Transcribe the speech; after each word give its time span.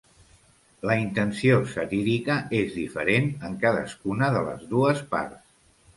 La 0.89 0.95
intenció 1.01 1.59
satírica 1.73 2.37
és 2.61 2.73
diferent 2.79 3.29
en 3.51 3.61
cadascuna 3.65 4.35
de 4.37 4.43
les 4.49 4.65
dues 4.73 5.05
parts. 5.13 5.45